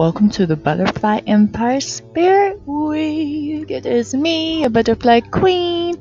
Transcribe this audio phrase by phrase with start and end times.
[0.00, 3.70] Welcome to the Butterfly Empire Spirit Week.
[3.70, 5.94] It is me, a butterfly queen,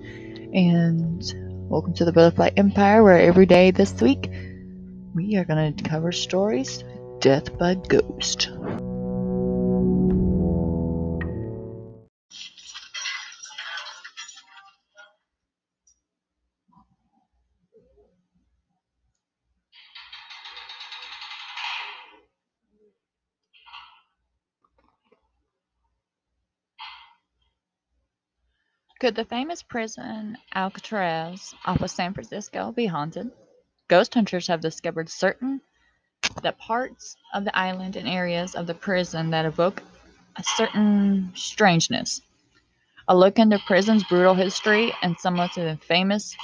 [0.53, 1.21] and
[1.69, 4.31] welcome to the Butterfly Empire, where every day this week
[5.13, 6.81] we are going to cover stories
[7.19, 8.49] death by ghost.
[28.99, 33.31] Could the famous prison Alcatraz off of San Francisco be haunted?
[33.87, 35.61] Ghost hunters have discovered certain
[36.43, 39.81] that parts of the island and areas of the prison that evoke
[40.35, 42.21] a certain strangeness.
[43.07, 46.35] A look into prison's brutal history and some of the famous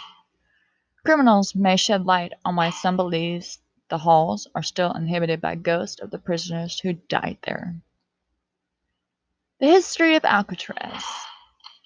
[1.04, 6.00] criminals may shed light on why some believes the halls are still inhabited by ghosts
[6.00, 7.76] of the prisoners who died there.
[9.60, 11.04] The history of Alcatraz.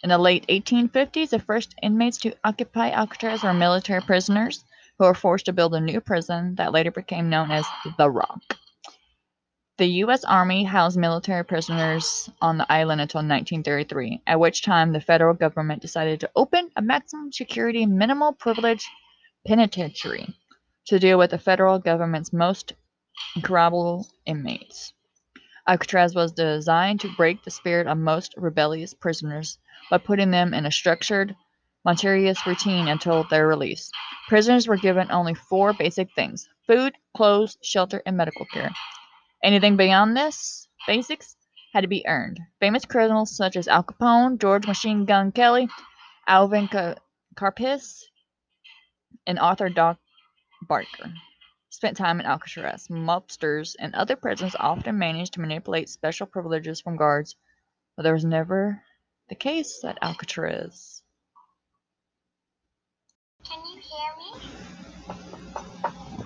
[0.01, 4.63] In the late 1850s, the first inmates to occupy Alcatraz were military prisoners
[4.97, 7.65] who were forced to build a new prison that later became known as
[7.97, 8.41] The Rock.
[9.77, 10.23] The U.S.
[10.23, 15.81] Army housed military prisoners on the island until 1933, at which time the federal government
[15.81, 18.87] decided to open a maximum security, minimal privilege
[19.45, 20.33] penitentiary
[20.85, 22.71] to deal with the federal government's most
[23.35, 24.93] incredible inmates.
[25.67, 29.57] Alcatraz was designed to break the spirit of most rebellious prisoners
[29.89, 31.35] by putting them in a structured,
[31.85, 33.89] monotonous routine until their release.
[34.27, 38.69] Prisoners were given only four basic things food, clothes, shelter, and medical care.
[39.43, 41.35] Anything beyond this basics
[41.73, 42.39] had to be earned.
[42.59, 45.67] Famous criminals such as Al Capone, George Machine Gun Kelly,
[46.27, 46.67] Alvin
[47.35, 48.03] Karpis,
[49.25, 49.97] and Arthur Doc
[50.67, 51.11] Barker
[51.69, 52.87] spent time in Alcatraz.
[52.89, 57.35] Mobsters and other prisons often managed to manipulate special privileges from guards,
[57.95, 58.81] but there was never
[59.29, 61.03] the case at Alcatraz.
[63.47, 64.31] Can you hear me?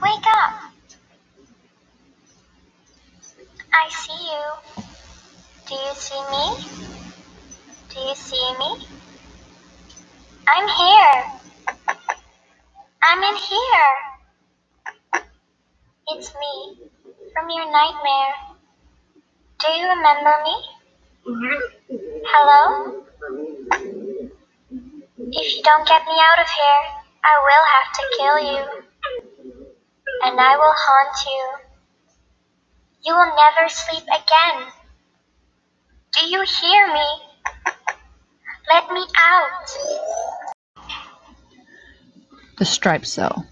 [0.02, 0.72] Wake up!
[3.74, 4.84] I see you.
[5.68, 6.46] Do you see me?
[7.94, 8.88] Do you see me?
[10.48, 11.24] I'm here.
[13.04, 15.24] I'm in here.
[16.10, 16.78] It's me,
[17.34, 18.36] from your nightmare.
[19.60, 20.73] Do you remember me?
[21.26, 23.02] Hello?
[25.18, 26.84] If you don't get me out of here,
[27.24, 28.64] I will have to kill you.
[30.26, 31.46] And I will haunt you.
[33.06, 34.68] You will never sleep again.
[36.12, 37.08] Do you hear me?
[38.70, 39.70] Let me out.
[42.58, 43.48] The striped cell.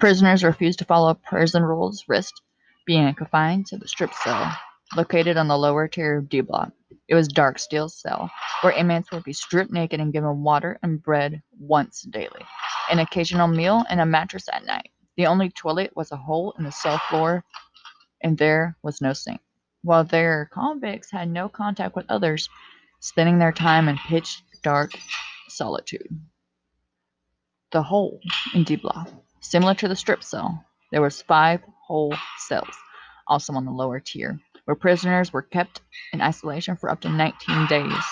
[0.00, 2.40] Prisoners refused to follow prison rules, risked
[2.86, 4.56] being confined to the strip cell
[4.96, 6.72] located on the lower tier of D block.
[7.08, 8.30] It was dark steel cell
[8.62, 12.44] where inmates would be stripped naked and given water and bread once daily,
[12.90, 14.90] an occasional meal, and a mattress at night.
[15.16, 17.44] The only toilet was a hole in the cell floor,
[18.22, 19.40] and there was no sink.
[19.82, 22.48] While their convicts had no contact with others,
[23.00, 24.92] spending their time in pitch dark
[25.48, 26.08] solitude.
[27.72, 28.20] The hole
[28.54, 29.10] in D block.
[29.40, 32.74] Similar to the strip cell, there was five hole cells,
[33.26, 35.80] also on the lower tier, where prisoners were kept
[36.12, 38.04] in isolation for up to 19 days.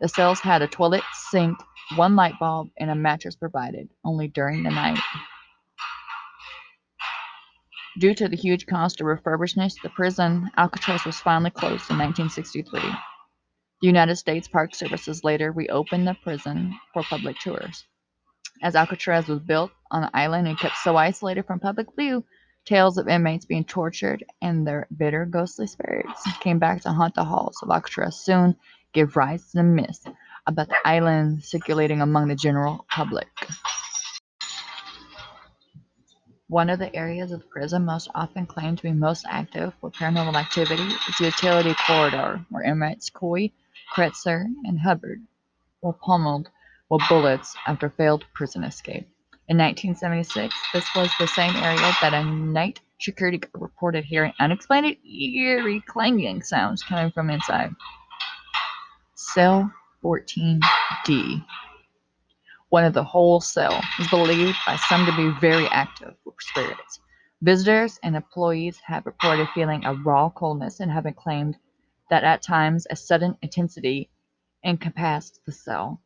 [0.00, 1.58] The cells had a toilet, sink,
[1.96, 4.98] one light bulb, and a mattress provided, only during the night.
[7.98, 12.80] Due to the huge cost of refurbishment, the prison Alcatraz was finally closed in 1963.
[12.80, 17.84] The United States Park Services later reopened the prison for public tours.
[18.62, 22.24] As Alcatraz was built on an island and kept so isolated from public view,
[22.64, 27.24] tales of inmates being tortured and their bitter ghostly spirits came back to haunt the
[27.24, 28.56] halls of Alcatraz soon
[28.92, 30.06] gave rise to the myth
[30.46, 33.28] about the island circulating among the general public.
[36.48, 39.94] One of the areas of the prison most often claimed to be most active with
[39.94, 43.52] paranormal activity is the utility corridor, where inmates Coy,
[43.94, 45.22] Kretzer, and Hubbard
[45.80, 46.48] were pummeled
[46.88, 49.08] with bullets after failed prison escape.
[49.50, 54.96] In 1976, this was the same area that a night security guard reported hearing unexplained
[55.04, 57.74] eerie clanging sounds coming from inside.
[59.16, 59.68] Cell
[60.04, 61.44] 14D.
[62.68, 67.00] One of the hole cell is believed by some to be very active with spirits.
[67.42, 71.56] Visitors and employees have reported feeling a raw coldness and have claimed
[72.08, 74.10] that at times a sudden intensity
[74.64, 76.00] encompassed the cell.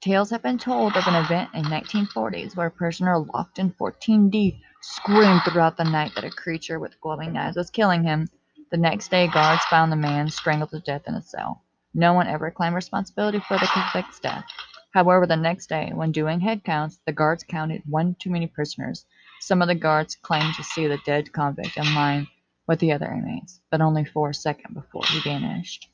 [0.00, 4.58] Tales have been told of an event in 1940s where a prisoner locked in 14D
[4.80, 8.26] screamed throughout the night that a creature with glowing eyes was killing him.
[8.70, 11.64] The next day, guards found the man strangled to death in a cell.
[11.92, 14.46] No one ever claimed responsibility for the convict's death.
[14.94, 19.04] However, the next day, when doing head counts, the guards counted one too many prisoners.
[19.38, 22.26] Some of the guards claimed to see the dead convict in line
[22.66, 25.90] with the other inmates, but only for a second before he vanished.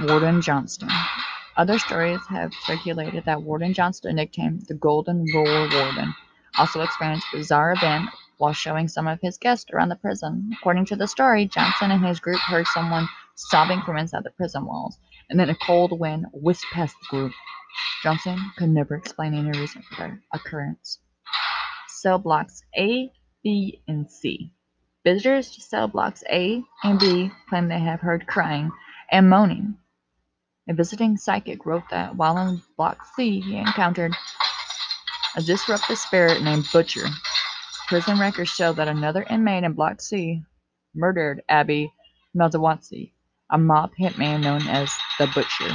[0.00, 0.88] Warden Johnston.
[1.56, 6.12] Other stories have circulated that Warden Johnston, nicknamed the Golden Rule Warden,
[6.58, 8.08] also experienced bizarre event
[8.38, 10.50] while showing some of his guests around the prison.
[10.58, 14.66] According to the story, Johnson and his group heard someone sobbing from inside the prison
[14.66, 14.98] walls,
[15.30, 17.32] and then a cold wind whisked past the group.
[18.02, 20.98] Johnson could never explain any reason for the occurrence.
[21.88, 23.12] Cell blocks A,
[23.44, 24.52] B, and C.
[25.04, 28.72] Visitors to cell blocks A and B claim they have heard crying
[29.10, 29.76] and moaning.
[30.66, 34.14] A visiting psychic wrote that while in Block C, he encountered
[35.36, 37.06] a disruptive spirit named Butcher.
[37.86, 40.42] Prison records show that another inmate in Block C
[40.94, 41.92] murdered Abby
[42.34, 43.12] Melzawatsi,
[43.50, 45.70] a mob hitman known as the Butcher.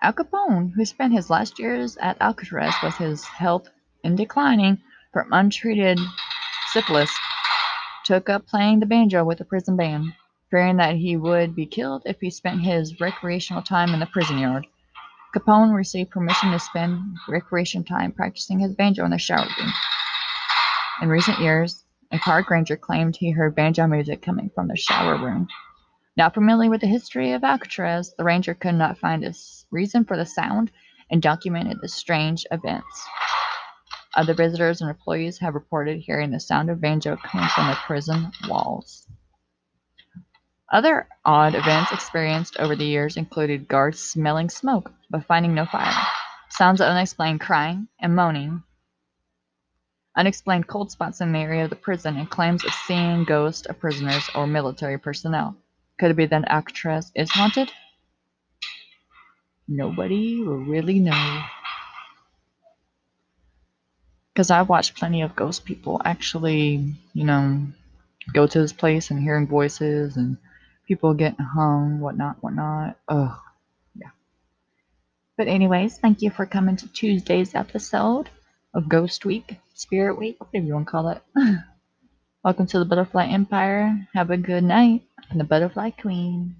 [0.00, 3.68] Al Capone, who spent his last years at Alcatraz with his health
[4.04, 4.78] in declining
[5.12, 5.98] from untreated
[6.72, 7.12] syphilis,
[8.04, 10.12] took up playing the banjo with the prison band,
[10.52, 14.36] fearing that he would be killed if he spent his recreational time in the prison
[14.36, 14.66] yard.
[15.34, 19.72] Capone received permission to spend recreation time practicing his banjo in the shower room.
[21.00, 25.16] In recent years, a park ranger claimed he heard banjo music coming from the shower
[25.16, 25.48] room.
[26.18, 29.32] Not familiar with the history of Alcatraz, the ranger could not find a
[29.70, 30.70] reason for the sound
[31.10, 33.08] and documented the strange events.
[34.14, 38.30] Other visitors and employees have reported hearing the sound of banjo coming from the prison
[38.46, 39.08] walls.
[40.72, 45.92] Other odd events experienced over the years included guards smelling smoke but finding no fire,
[46.48, 48.62] sounds of unexplained crying and moaning,
[50.16, 53.78] unexplained cold spots in the area of the prison, and claims of seeing ghosts of
[53.78, 55.54] prisoners or military personnel.
[55.98, 57.70] Could it be that Alcatraz is haunted?
[59.68, 61.42] Nobody will really know.
[64.32, 67.66] Because I've watched plenty of ghost people actually, you know,
[68.32, 70.38] go to this place and hearing voices and
[70.86, 72.98] people getting hung, whatnot, whatnot.
[73.08, 73.38] Ugh,
[73.94, 74.10] yeah.
[75.36, 78.28] But, anyways, thank you for coming to Tuesday's episode
[78.74, 81.22] of Ghost Week, Spirit Week, whatever you want to call it.
[82.44, 84.08] Welcome to the Butterfly Empire.
[84.14, 85.02] Have a good night.
[85.30, 86.56] I'm the Butterfly Queen.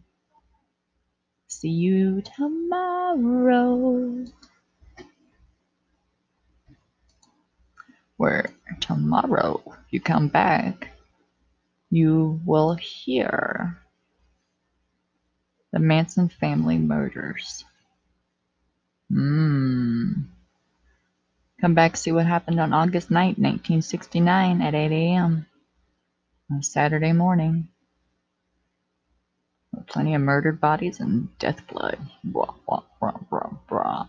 [1.49, 4.25] See you tomorrow.
[8.17, 10.91] Where tomorrow you come back,
[11.91, 13.82] you will hear
[15.73, 17.65] the Manson family murders.
[19.11, 20.25] Mmm.
[21.61, 25.47] Come back, see what happened on August 9th, 1969 at 8 a.m.
[26.51, 27.69] on Saturday morning.
[29.87, 31.99] Plenty of murdered bodies and death blood.
[32.25, 34.09] Blah, blah, blah, blah, blah.